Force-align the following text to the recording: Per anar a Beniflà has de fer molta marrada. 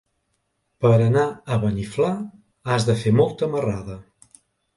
Per 0.85 0.93
anar 1.07 1.25
a 1.31 1.57
Beniflà 1.65 2.09
has 2.73 2.89
de 2.89 2.97
fer 3.03 3.15
molta 3.21 3.51
marrada. 3.53 4.01